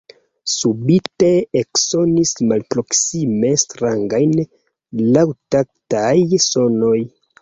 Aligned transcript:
Subite 0.51 1.27
eksonis 1.59 2.31
malproksime 2.53 3.53
strangaj 3.65 4.23
laŭtaktaj 4.39 6.15
sonoj. 6.49 6.97